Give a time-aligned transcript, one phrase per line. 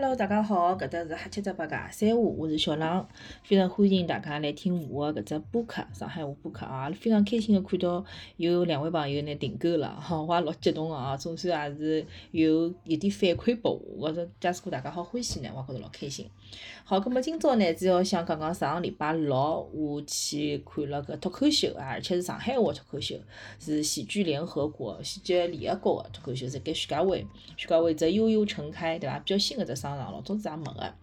[0.00, 3.08] Hello，大家好，搿搭是瞎七只八嘎三胡，我是小浪，
[3.42, 8.04] 非常欢迎大家来听我的搿只播客，上海话播客啊，非常开心的看到
[8.36, 16.30] 有两位朋友呢订购了，哈，我也老激动的啊，总算也是有一点反馈拨我，我说假使果大家好欢喜呢，我觉着老开心。
[16.84, 23.16] 好，葛末今朝呢，主要想讲讲上个礼拜六我去看了个脱口秀啊，而且是上海话脱口秀，
[23.58, 27.26] 是喜剧联合国喜剧联合国个脱口秀，是盖徐家汇，
[27.56, 29.18] 徐家汇只悠悠城开，对伐？
[29.18, 29.87] 比较新个只。
[29.88, 30.94] 商场老早子也没个，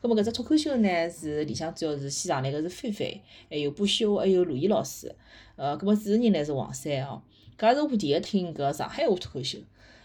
[0.00, 5.14] 葛末搿只脱口秀呢是里向主要是先上来个是菲菲，还有不朽，还有陆毅老师，
[5.56, 7.22] 呃，葛末主持人呢是王山哦，
[7.58, 9.58] 搿是我第一听搿上海话脱口秀，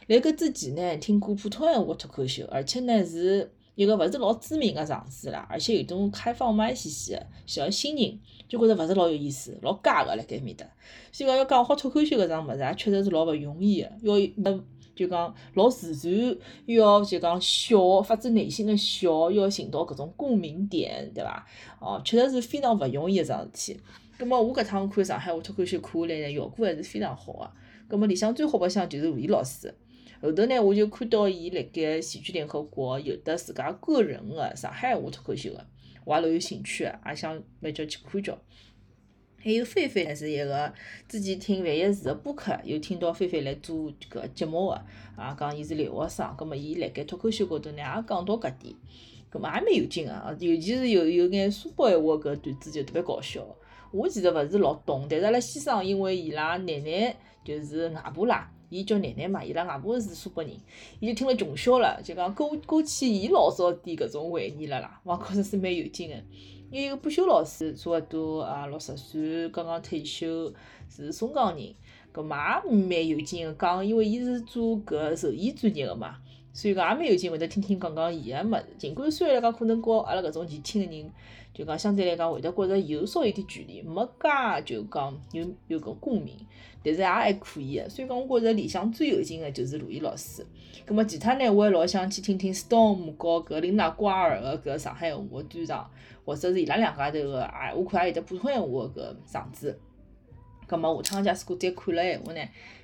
[0.08, 10.66] 辣搿之前呢听过普通闲话脱口秀，而且呢是一个勿是老知名个场子啦，而且有种开放麦兮兮个，小新人就觉着勿是老有意思，老假个辣盖面搭，
[11.12, 14.60] 所以讲要讲好脱口秀搿桩物事也确实是老勿容易个，要。
[14.96, 21.46] 就讲老自然，又要就讲笑，发自内心的笑，要寻到搿种共鸣点，对伐？
[21.80, 23.80] 哦，确实是非常勿容易一桩事体。
[24.18, 27.52] 葛末我搿趟看上海话脱口秀看下来呢，效果还是非常好个。
[27.88, 29.76] 葛末里向最好白相就是陆毅老师。
[30.22, 35.66] 后头呢，我就看到伊辣盖喜剧联合国有的自家个人个上海话脱口秀个，
[36.06, 38.36] 我也老有兴趣个，也想蛮叫去看叫。
[39.46, 40.74] 还有菲菲呢，是一个
[41.08, 44.74] 之前听万一寺个播客，有听到菲菲来做搿节目个，
[45.16, 48.74] 啊，讲伊是留学生，葛末伊辣盖脱口秀高头呢也讲到搿点，
[49.30, 53.46] 葛末也蛮有劲个，尤其是有有眼苏北闲话搿段子就特别搞笑。
[53.92, 60.54] 我其实勿是老懂，但是阿拉先生因为伊拉奶奶就是外婆啦，伊叫奶奶嘛，伊拉外婆是苏北人，
[61.00, 66.16] 伊就听了穷笑了，就讲勾勾起伊老早点搿种回忆了啦，我觉着是蛮有劲个。
[66.72, 70.54] 有一个不朽老师，差勿多啊六十岁，刚刚退休，
[70.90, 71.74] 是松江人，
[72.14, 76.18] 搿嘛也蛮有劲个讲，因为伊是做搿兽医专业个嘛，
[76.56, 78.66] 所以讲也蛮有劲，会得听听讲讲伊个物事。
[78.78, 81.12] 尽管虽然来讲可能和阿拉搿种年轻个人，
[81.54, 86.34] 就讲相对来讲会得觉着有稍有点距离，没介就讲有有搿共鸣，
[86.82, 87.90] 但是也还可以个。
[87.90, 90.46] 所以讲我觉着里向最有劲个就是陆毅老师。
[90.86, 95.92] 葛末其他呢，我还老想去听听 Storm 和搿琳娜瓜尔个搿上海话专场。
[96.26, 99.80] 或者是伊拉两家头个，啊，我看也有得普通闲话个搿场子。
[100.66, 102.42] 葛末下趟假使果再看了闲话呢，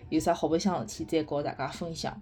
[0.09, 2.21] 有啥好白相事体再告大家分享。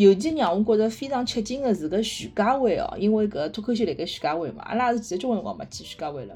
[0.00, 6.34] 尤其让我觉着非常吃惊个是搿徐家汇哦，因为搿脱口秀辣盖徐家汇嘛，阿拉也是其实交关辰光没去徐家汇了。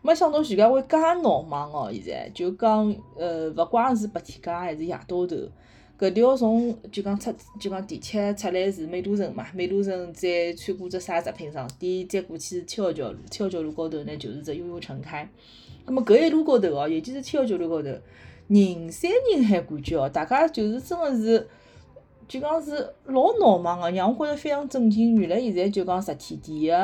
[0.00, 5.36] 没想到徐家汇介闹忙哦，现在就讲呃，勿光是白天街还是夜到头。
[5.98, 15.28] 搿条从就讲出就讲地铁出来是美都城嘛，美都城再穿过只啥食品商店，再过去是七号桥路，七号桥路高头呢就是只悠悠城开。
[15.84, 17.88] 葛末搿一路高头哦，尤其是七号桥路高头，
[18.48, 21.46] 人山人海感觉哦，大家就是真个是
[22.26, 22.72] 就讲是
[23.06, 25.16] 老闹忙个，让我觉着非常震惊。
[25.16, 26.76] 原来现在就讲实体店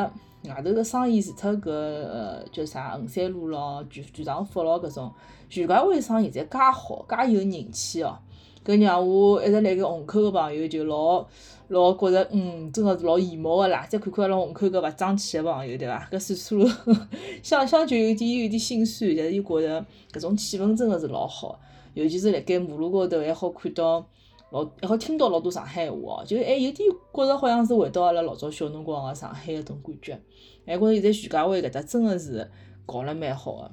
[0.45, 5.13] 个外头个生意，除脱搿呃叫啥衡山路咯、全全场福咯搿种，
[5.49, 8.19] 徐家汇生意侪介好，介有人气哦。
[8.65, 11.27] 搿让我一直辣盖虹口个朋友就老
[11.69, 13.87] 老觉着，嗯，真个是老羡慕个啦。
[13.89, 16.07] 再看看阿拉虹口搿勿争气个朋友，对伐？
[16.13, 16.69] 搿岁数
[17.43, 21.59] 想想就有点有点心酸，但是又觉着搿种气氛真个是老好。
[21.95, 24.07] 尤其是辣盖马路高头还好看到
[24.51, 30.21] 老还好听到老多上海话哦，就还有点觉着好像是回到阿拉老早小辰光个上海搿种感觉。
[30.67, 32.51] 还觉着现在徐家汇搿搭真个是
[32.85, 33.71] 搞了蛮好个。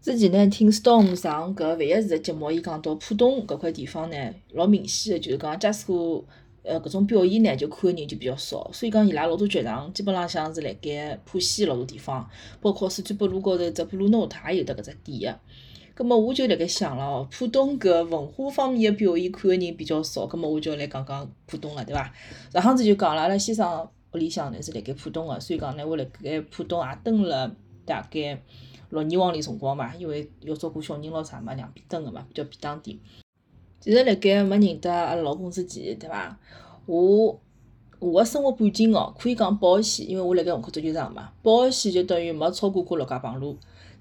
[0.00, 4.16] 之前呢，听 Storm 上搿万一是节目，伊讲到浦东搿块地方呢，
[4.52, 6.24] 老明显个，就是讲假使果
[6.62, 12.26] 呃搿种表演呢，就看个人就比较少，所以讲伊拉老多剧场基本浪向是辣盖浦西老多地方，
[12.62, 15.40] 包括四川北路高头只 Blue Note 也有得搿只店个。
[15.98, 22.14] 葛末我就辣盖想了哦，浦东搿文化方面个表演看个人比较少，葛末我就来讲讲浦东了，对伐？
[22.52, 27.52] 上趟子就讲了，阿拉先生屋里向呢是辣盖浦东个，所以讲呢我辣盖浦东也蹲了
[27.84, 28.40] 大概。
[28.90, 32.96] 六年往里辰光嘛，因为要照顾小人咯啥嘛，两边蹲个嘛，比较便当点。
[33.80, 36.38] 其实辣盖没认得阿拉老公之前，对伐？
[36.86, 37.38] 我
[37.98, 43.58] 我个生活半径哦，可以讲保险，因为我辣盖虹口足球场嘛，保险就等于没超过过陆家浜路，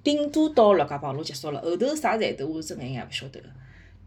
[0.07, 3.49] 顶多到陆家浜路结束了，后头啥站头我真眼也勿晓得个。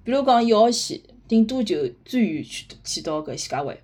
[0.03, 0.99] 比如讲一号线，
[1.29, 3.79] 顶多就最远去去到搿徐家汇，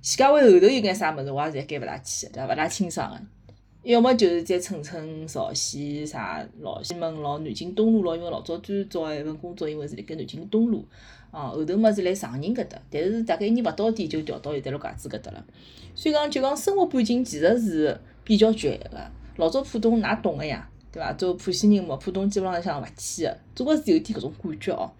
[0.00, 2.52] 徐家汇后头有眼啥物事，我也是一概勿大去个，对伐？
[2.52, 3.20] 勿大清爽个。
[3.82, 10.86] 要么就是再乘乘绍兴啥老西门咯、南京东路咯，因为老早最早一份工作，因为是辣盖南京东路，
[11.32, 15.44] 哦，后头么是辣长宁搿搭，但是大概一年勿到点就调到现在陆家嘴搿搭了。
[15.96, 19.10] 所以讲就讲生活半径其实是比较局限个。
[19.38, 21.12] 老早浦东㑚懂个呀，对伐？
[21.12, 24.90] 做浦西人嘛，浦东基本浪向勿去个，总归是有点搿种感觉哦。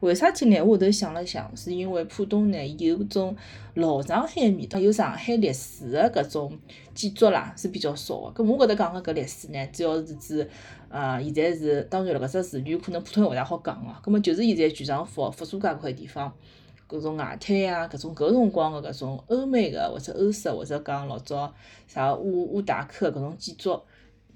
[0.00, 0.60] 为啥体呢？
[0.60, 3.34] 我后头想了想，是因为浦东呢有种
[3.72, 6.58] 老上海味道，有上海历史的搿种
[6.94, 8.44] 建筑啦是比较少的。
[8.44, 10.46] 搿我搿搭讲个搿历史呢，主要是指，
[10.90, 13.96] 呃，现在是当然了，搿只词语可能普通话勿大好讲哦。
[14.02, 16.30] 葛末就是现在全上福、福苏街块地方，
[16.86, 21.52] 搿种外滩啊，搿种搿辰光个搿种欧美个或者欧式或者讲老早
[21.88, 23.80] 啥乌乌达克搿种建筑，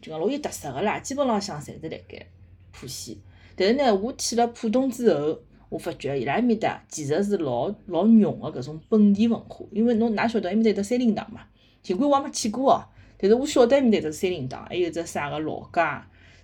[0.01, 2.27] 就讲老有特色个啦，基本浪向侪是辣盖
[2.73, 3.21] 浦西。
[3.57, 5.39] 但是呢，我去了浦东之后。
[5.71, 11.43] 我发觉伊拉埃面搭其实是老老浓个搿种本地文化，因为侬哪晓得埃面搭有只三林堂嘛？
[11.81, 12.83] 尽管我也没去过哦，
[13.17, 15.81] 但是我晓得埃面搭有只三林堂，还有只啥个老街，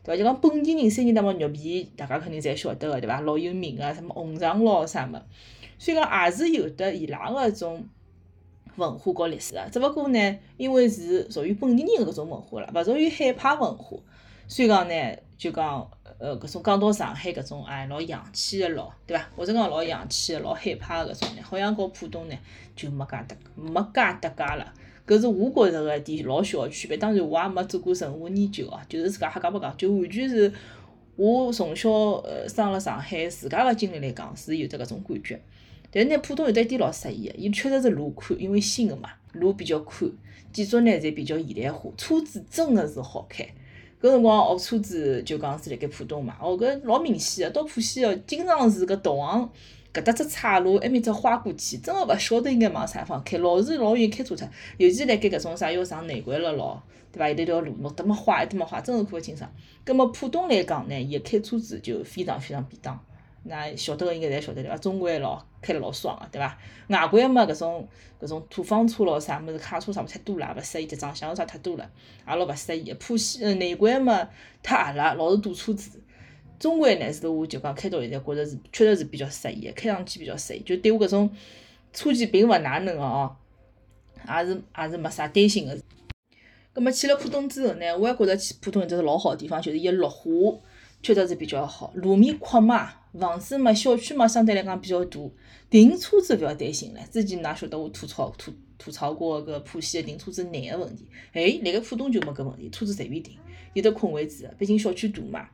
[0.05, 0.17] 对伐？
[0.17, 3.21] 就讲本地人三林堂嘛，肉皮大家肯定侪晓得个，对伐？
[3.23, 5.21] 老有名个，什么红肠咯啥么？
[5.77, 7.85] 所以讲也是有得伊拉个种
[8.77, 13.97] 文化和历史啊，只勿过呢，因为是属于本地人搿种文化了，勿属于海派文化，
[14.47, 15.91] 所以讲呢，就讲。
[16.19, 19.29] 呃，搿种讲到上海搿种哎，老洋气个咯，对伐？
[19.37, 22.35] 或者讲老洋气个、老海派个搿种呢，好像和浦东呢
[22.75, 24.73] 就没介搭没介搭界了。
[25.07, 26.97] 搿是我觉着个一点老小个区别。
[26.97, 30.51] 当然，我也没做过任何研究哦，就是自家瞎讲白讲，就完全是
[31.17, 35.39] 我从小呃生辣上海自家个经历来讲，是有得搿种感觉。
[35.97, 40.11] 但是呢，浦东有得一点老适意个，伊确实是路宽，因为新个嘛，路比较宽，
[40.53, 43.43] 建筑呢侪比较现代化，车子真个是好开。
[43.99, 49.51] 搿辰光学车子就讲是辣盖浦东嘛，哦搿老明显个，到浦西哦，经常是搿导航
[49.95, 54.47] 搿搭只岔路埃面只花过去，真个勿晓得应该往啥方开，老是老远开错脱，
[54.77, 57.27] 尤其辣盖搿种啥要上内环了咯，对伐？
[57.31, 59.51] 有得条路喏，迭么花，迭么花，真个看勿清爽。
[59.83, 63.03] 葛末浦东来讲呢，伊开车子就非常非常便当。
[63.49, 64.77] 那晓得个应该侪晓得对伐？
[64.77, 66.59] 中环老，开了老爽个对伐？
[66.89, 67.89] 外环嘛，搿种
[68.21, 71.91] 搿种土方车咯，啥物事，卡车啥物事太多了，勿适意，集装箱啥太多了，
[72.29, 72.93] 也老勿适意。
[72.95, 74.29] 浦西呃内环嘛
[74.63, 76.03] 太狭了，老是堵车子。
[76.59, 81.31] 中环呢是我就讲开到现在觉着是确实是比较适意，开上去比较适意，就对我搿种
[81.93, 83.37] 车技并勿哪能个哦，
[84.27, 85.79] 也是也是没啥担心个。
[86.73, 90.59] 葛末去了浦东之后呢，我还觉着去浦东一只老好个地方，就是伊个绿化
[91.03, 92.93] 确实是比较好，路面宽嘛。
[93.19, 95.21] 房子嘛，小区嘛，相对来讲比较大，
[95.71, 97.09] 停车子勿要担心唻。
[97.11, 103.37] 之前㑚晓得我吐槽吐吐槽过搿浦西个停车子难个问题，哎，辣盖浦东就没搿问题，车子随便停，
[103.75, 105.49] 有得空位子毕竟小区大嘛。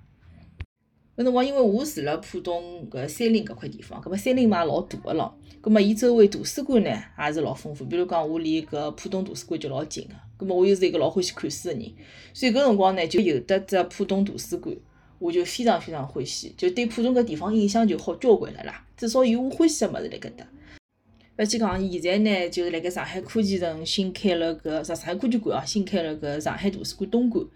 [1.17, 11.93] 搿辰光因为我住辣浦东搿三林搿块地方，葛末三林嘛老大个咯，葛末伊周围图书馆呢也是老丰富，比如讲我离搿浦东图书馆就老近个，葛末我又是一个老欢喜看书个人，
[12.33, 14.75] 所以搿辰光呢就有得只浦东图书馆。
[15.23, 18.85] 我就非常非常欢喜，就对浦东搿地方印象就好交关了啦。
[18.97, 20.45] 至少有我欢喜个物事辣搿搭。
[21.39, 27.47] 勿去讲，现在呢，就是辣盖上海科技城新开了搿上海科技馆哦，新开了搿上海图书馆东馆。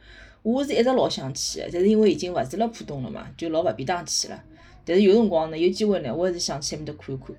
[0.42, 4.44] 我是一直老想去个，但是因为已经勿住辣浦东了嘛，就老勿便当去了。
[4.84, 7.34] 但是有辰光呢，有机会呢，我还是想去埃面搭看一看。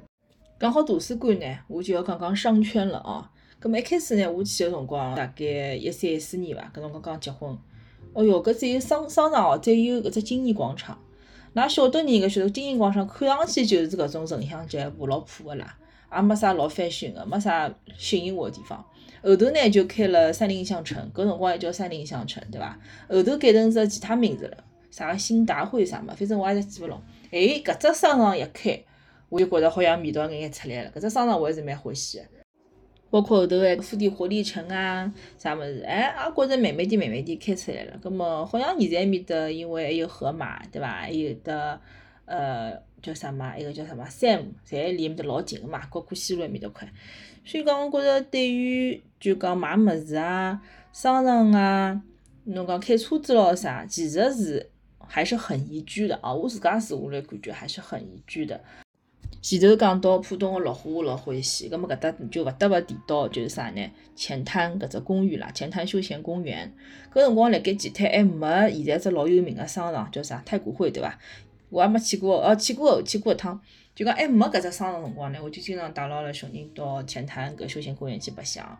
[0.59, 3.25] 讲好图书馆呢，我就要讲讲商圈了哦。
[3.59, 7.57] 葛末一开始呢，我去个辰光大概一三四年伐，搿辰光刚结婚。
[8.18, 10.98] 哦哟，搿只有商商场哦，再有搿只金逸广场。
[11.54, 15.78] 㑚晓得人应该晓得，金逸广场看上去就是搿种城乡结合部老破个啦，
[16.12, 18.84] 也没啥老翻新个，没啥吸引我个地方。
[19.22, 22.80] 后头呢就开了三菱乡城，搿辰光还叫三菱乡城，对伐？
[23.08, 24.58] 后头改成只其他名字了，
[24.90, 27.00] 啥个新大汇啥么，反正我也记勿牢。
[27.30, 28.84] 哎，搿只商场一开，
[29.30, 30.90] 我就觉着好像味道眼眼出来了。
[30.90, 32.24] 搿只商场我还是蛮欢喜个。
[33.09, 37.98] 包括后头个富地活力城啊，啥物事，哎，也觉着慢慢点、慢慢点开出来了。
[38.01, 40.88] 葛末好像现在埃面搭，因为还有盒马，对伐？
[41.01, 41.79] 还有得
[42.25, 43.58] 呃叫啥嘛？
[43.58, 46.91] 一个叫啥么？Sam，侪离埃面搭老近个嘛，高科西路埃面搭块。
[47.46, 52.01] 所以讲，我觉着对于就讲买物事啊、商场啊，
[52.43, 56.34] 侬讲开车子咯啥，其实是还是很宜居的啊。
[56.34, 58.62] 我自家住下来感觉还是很宜居的。
[59.50, 63.92] 前头讲到浦东个绿化，我老欢喜，葛末搿搭就勿得勿提到，就是啥呢？
[64.13, 66.70] 前滩搿只公园啦，前滩休闲公园。
[67.13, 71.18] 搿辰光辣盖前滩还没现在只老有名个商场，叫啥太古汇，对伐？
[71.70, 73.58] 我还没去过，哦，去过，去过一趟。
[73.96, 78.77] 就讲还没搿只商场辰光呢，我就经常带牢了小人到前滩搿休闲公园去白相，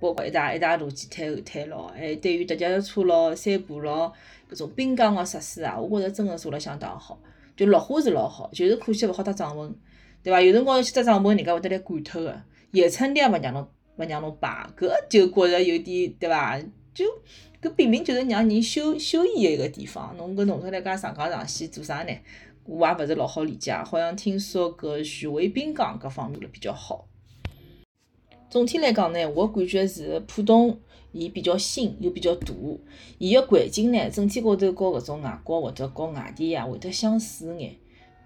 [0.00, 4.10] 包括一大一大路前滩后滩咯，还对于踏脚车咯、散步咯，
[4.50, 7.20] 搿种滨江个设施啊，我觉着真个做了相当好。
[7.54, 9.70] 就绿化是老好，就是可惜勿好搭帐篷。
[10.22, 10.40] 对伐？
[10.40, 16.60] 有辰光要去搭帐篷，人家会得来管脱个，野餐垫也勿让侬勿让侬摆，搿就觉着有点对伐？
[16.92, 17.04] 就
[17.62, 22.12] 搿明明就是让人休休闲个一个地方，侬搿弄出来介上纲上线做啥呢？
[22.64, 27.06] 我也勿是老好理解，好像听说搿徐汇滨江搿方面了比较好。
[28.50, 30.80] 总体来讲呢，我感觉是浦东，
[31.12, 32.52] 伊比较新又比较大，
[33.18, 37.76] 伊个环境呢，整体高头和搿种外国或者和外地啊会得相似眼。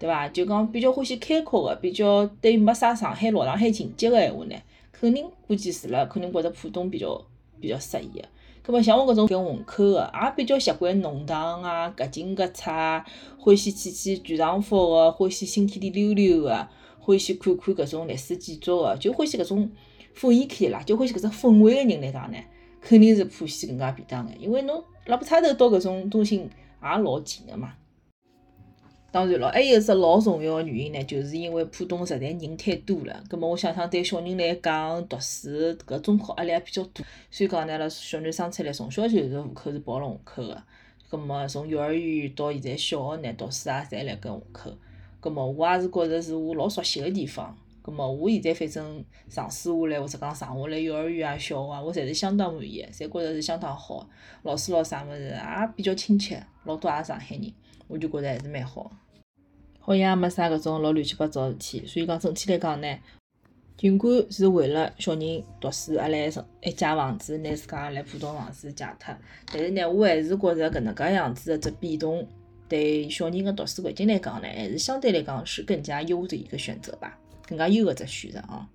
[0.03, 0.27] 对伐？
[0.27, 4.55] 就讲比较欢喜开阔个，比较对没啥上海老上海情节个闲话呢，
[4.91, 7.25] 肯定估计住了，肯定觉着浦东比较
[7.61, 8.27] 比较适宜个。
[8.63, 12.69] 葛末像我搿种跟虹口个，也比较习惯弄堂啊，搿进搿出，
[13.39, 16.67] 欢喜去去剧场福个，欢喜新天地溜溜个，
[16.99, 19.71] 欢喜看看搿种历史建筑个，就欢喜搿种
[20.13, 22.37] 雰囲気啦，就欢喜搿只氛围个人来讲呢，
[22.81, 26.49] 肯定是浦西更加便当眼，因为侬辣浦差头到搿种中心
[26.81, 27.73] 也老近个嘛。
[29.13, 33.23] 当然咯，还有一只老重要个原因呢，就是因为浦东实在人太多了。
[33.29, 35.51] 葛末我想想，对小人来讲，读书
[35.85, 37.05] 搿中考压力也比较大。
[37.29, 40.63] 所以讲呢，阿拉小囡生出来从小就是户口是报了户口个。
[41.11, 44.71] 葛末从幼儿园到现在小学呢，读书也侪辣搿户口。
[45.19, 47.55] 葛末我也是觉着是我老熟悉个地方。
[47.83, 54.09] 葛末我现在反正尝试下来，或者讲上下来幼儿园啊、小学啊，我侪是相当满意，侪觉着是相当好。
[54.43, 57.53] 老师咯啥物事也比较亲切，老多也是上海人，
[57.87, 58.89] 我就觉着还是蛮好。
[59.79, 62.97] 好像也没啥搿种老乱七八糟事体，所以讲整体来讲呢，
[63.75, 69.13] 尽管是为了小人读书阿来成一间房子，拿自家来浦东房子借脱，
[69.51, 72.25] 但是呢，我还是觉着搿能介样子的只变动，
[72.69, 78.69] 对小人个读书环境来讲呢，还是相对来讲是更加优的一个选择吧，更加优个只选择啊。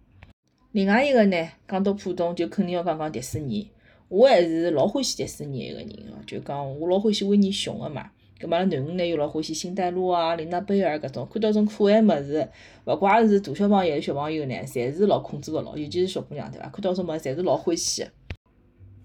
[0.73, 3.71] 另外一个呢，讲到浦东就肯定要讲讲迪士尼，
[4.09, 8.11] 我还是老欢喜迪士尼一个人哦，就讲我老欢喜维尼熊个嘛。
[8.39, 12.49] 搿么阿拉囡恩呢又老欢喜星黛露啊、琳娜贝尔搿种，看到种可爱物事，
[12.85, 16.69] 勿怪是大小朋友小朋友呢，侪是老控制勿牢，尤其是小姑娘对伐？
[16.69, 18.11] 看到种物事侪是老欢喜个。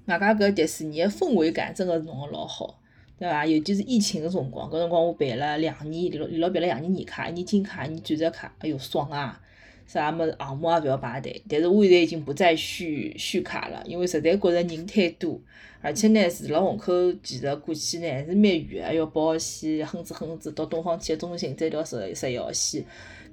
[0.06, 2.80] 外加搿迪士尼个氛围感真个是弄个老好，
[3.18, 3.44] 对伐？
[3.44, 9.42] 尤其是疫情个辰光，搿辰光我办了两年，连牢连牢办了两年年卡，一年金卡，一年钻石卡，哎哟爽啊！
[9.86, 15.40] 啥物事项目也勿要排队，但是我现在已经不再续续卡了，因为实在觉着人太多，
[15.82, 22.84] 而且呢住了虹口，其实过去呢还是蛮远，还要跑线，哼哧哼哧到东方体育中心，再调十十一号线，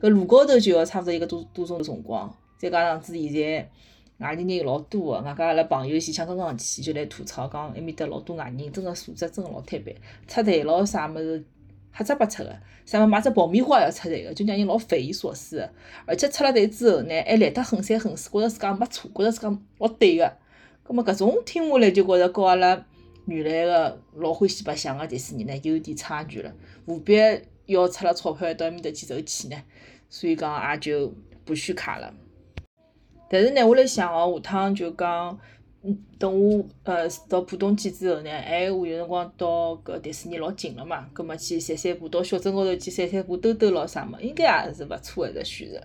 [0.00, 3.68] 搿路高头就要差勿多一个多多钟头辰光，再加上子现在
[4.18, 9.94] 外地人老多个，外加阿拉朋友前腔刚刚去就来吐槽讲，埃面搭老多外人，真个素质真个老坍板，
[10.26, 11.44] 插队咯啥物事。
[11.92, 12.56] 瞎七八七个，
[12.86, 15.70] 啥物买只爆米花也要插队个，就让人老匪夷所思个。
[16.06, 20.32] 而且出了队之后呢，还来得横三横四，觉着自家没错，觉着自家老对个。
[20.82, 22.86] 葛末搿种听下来就觉着和阿拉
[23.26, 26.52] 原来个老欢喜白相个迪士尼呢，有点差距了。
[26.86, 27.14] 何必
[27.66, 29.56] 要出了钞票到埃面搭去受气呢？
[30.08, 31.12] 所以讲也就
[31.44, 32.14] 不续卡了。
[33.28, 35.38] 但是呢，我辣想哦，下趟就讲。
[35.82, 45.82] 嗯，等我呃到浦东去之后呢，哎，我有辰光到搿迪士尼老近了嘛，葛末去散散步，到小镇高头去散散步、兜兜咾啥么，应该也是勿错一个选择。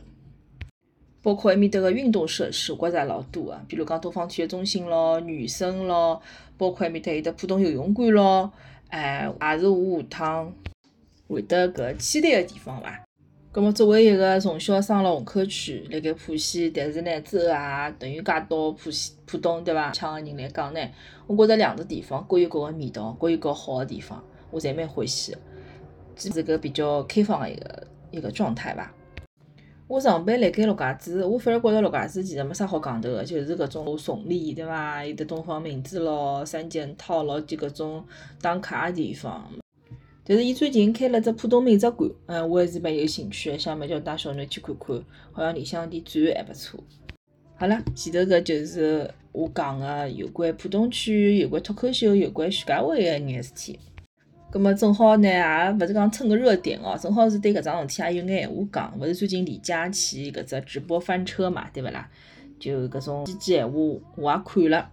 [1.22, 6.22] 包括埃面搭个运动设施，我觉着也老多个，比如讲东方体育中心咯、女生咯，
[6.58, 8.52] 包括埃面搭有得浦东游泳馆咯，
[8.90, 10.54] 哎，也是我下趟
[11.30, 13.02] 会得搿期待个地方伐。
[13.56, 19.92] 葛末作为一个从小生辣虹口区，辣盖浦西，但是呢之后也等于嫁到浦西浦东，对伐？
[19.92, 20.82] 腔个人来讲呢，
[21.26, 24.22] 我觉着两个地方各有各个味道，各有各好个地方，
[24.52, 25.40] 我侪蛮欢喜个，
[26.18, 28.92] 是个比较开放个一个一个状态伐。
[29.88, 35.06] 我上班辣盖陆家嘴，我反而觉着陆家嘴其实没啥好讲头个，就是搿种崇礼，对伐？
[35.06, 38.06] 有得东方明珠咯、三件套咯，就搿种
[38.42, 39.50] 打卡个地方。
[40.28, 45.00] 但是伊最近开了只浦东美术馆，嗯，我还是蛮有兴趣的，想蛮叫带小囡去看看，
[45.32, 46.80] 好像里向点展还不错。
[47.58, 53.78] 好了，前头搿就是我讲个有关浦东区、有关脱口秀、有关徐家汇个眼事体。
[54.52, 59.00] 葛末正好呢，也勿是讲蹭个热点哦，正好是对搿桩事体也有眼闲话讲。
[59.00, 62.10] 勿是最近李佳琦搿只直播翻车嘛，对勿啦？
[62.60, 63.78] 就搿种几句闲话，
[64.18, 64.90] 我也看了。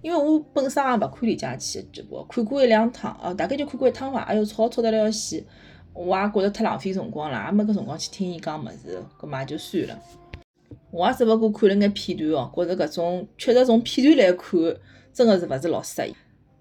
[0.00, 4.20] 因为我本身也勿看李佳琦个直播，看过一两趟，哦，大概就看过一趟伐。
[4.22, 5.42] 哎哟，吵吵得了死，
[5.92, 9.98] 我也觉着太浪费辰光了，也没搿辰光去听伊讲物事，搿么也就算了。
[10.90, 14.60] 我也只勿过看了眼片段哦，觉着搿种确实从片段来看，
[15.12, 16.14] 真个是勿是老适意。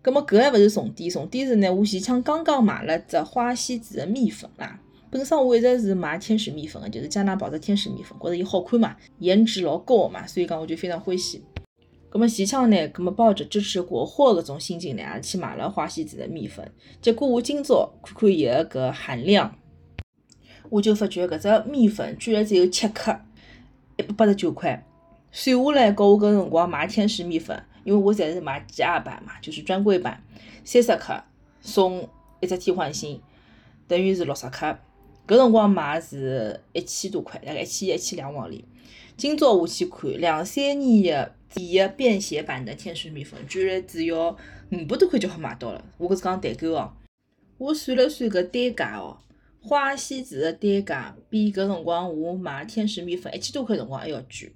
[0.03, 4.79] 搿么搿还勿是重点，重点是呢，我前腔刚刚买了只花西子个蜜粉啦。
[5.09, 11.43] 本身我一直是买天使蜜粉个，就是加拿大只天使蜜粉，觉着伊好看嘛，颜值老高嘛，所以讲我就非常欢喜。
[12.09, 12.87] 葛么前腔呢？
[12.87, 16.71] 葛么抱着支持国货搿种心情呢，也去买了花西子的蜜粉。
[17.01, 19.53] 结果我今朝看看伊个搿含量，
[20.69, 23.19] 我就发觉搿只蜜粉居然只有七克，
[23.97, 24.85] 一百八十九块。
[25.33, 30.23] 算下来，跟我搿辰光买天使蜜粉，因为我侪是买 GR 版嘛，就是专柜版，
[30.63, 31.21] 三十克
[31.59, 32.07] 送
[32.39, 33.21] 一只替换芯，
[33.85, 34.65] 等于是六十克。
[35.27, 38.63] 搿辰光买是一千多块，大概一千一千两往里。
[39.17, 41.33] 今朝我去看两三年的。
[41.53, 44.29] 第一便携版的天使蜜粉居然只要
[44.71, 46.93] 五百多块就好买到了，我搿是讲代购哦。
[47.57, 49.17] 我算了算搿单价哦，
[49.61, 54.51] 花西子个单价比搿辰光我买天使面粉一千多块辰光还要贵。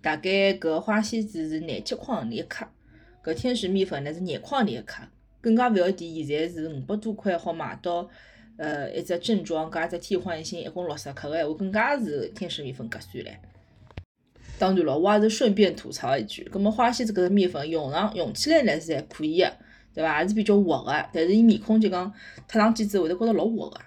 [0.00, 2.64] 大概搿花西子是廿七块钿一克，
[3.24, 5.02] 搿天使面粉呢是廿块钿一克。
[5.40, 8.08] 更加勿要提，现在是五百多块好买到，
[8.56, 13.36] 呃，一只正装加一只替换芯，一共六十克个闲话，更加是天使面粉合算唻。
[14.58, 19.52] 当然咯，我也是顺便吐槽一句，葛末花西子搿只面粉用上用起来呢是还可以个，
[19.92, 20.14] 对伐？
[20.14, 22.12] 还是比较滑个，但是伊面孔就讲
[22.48, 23.80] 贴上去之后会得觉着老滑个。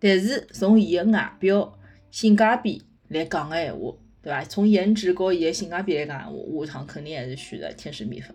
[0.00, 1.78] 但是从伊个外表
[2.10, 4.44] 性价比来讲个闲话，对伐？
[4.44, 8.34] 从颜值和伊个性价比来讲，我下趟肯定还是选择天使面粉。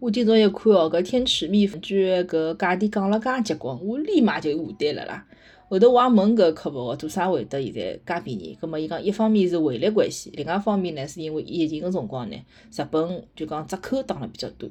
[0.00, 5.26] 我今朝一看哦，搿天池面粉居然搿价钿降了介结棍，我立马就下单了啦。
[5.72, 7.80] 后头我也问搿客服个，做啥会得现在
[8.14, 8.58] 介便宜？
[8.60, 12.36] 葛末伊讲一方面是汇率关系，另外一方面呢是因为疫情个辰光呢，
[12.76, 14.68] 日本就讲折扣打了比较多。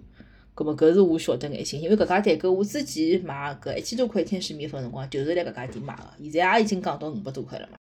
[0.54, 7.78] 葛末搿是我晓得眼心，因为搿家代购我之前买搿一千多块天使面粉辰光，就是辣搿家店买个，现在也已经降到五百多块了嘛。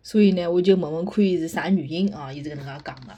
[0.00, 2.32] 所以呢，我就问问看伊是啥原因啊？
[2.32, 3.12] 伊是搿能介讲个。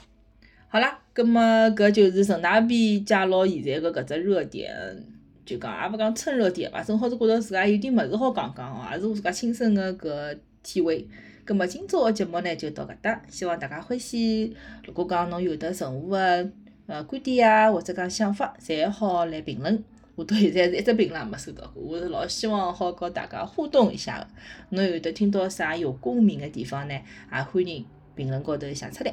[0.67, 1.39] 好啦，葛末
[1.75, 5.05] 搿就是顺大便介绍现在个搿只热点，
[5.45, 11.07] 就讲也勿讲蹭热点伐，正好是觉着自家有点物事好讲讲哦，也是我自家亲身个搿体会。
[11.45, 14.55] 葛末今朝个节目呢就到搿搭，希望大家欢喜。
[14.85, 16.49] 如果讲侬有得任何个
[16.87, 19.83] 呃观点啊，或者讲想法，侪好来评论。
[20.15, 24.27] 我到现在是一只评论也没收到过，我是老希望好和大家互动一下个。
[24.69, 26.93] 侬有得听到啥有共鸣个地方呢？
[26.93, 27.85] 也欢迎
[28.15, 29.11] 评论高头写出来。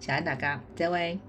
[0.00, 1.27] 谢谢大家，再会。